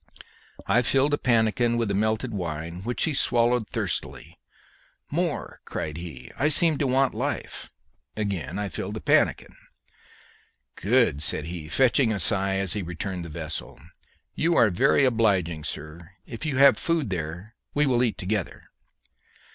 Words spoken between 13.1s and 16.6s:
the vessel; "you are very obliging, sir. If you